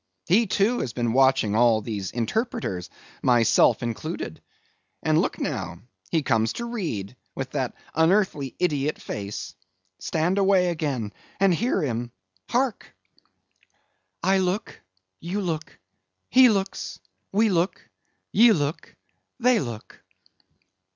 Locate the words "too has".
0.47-0.93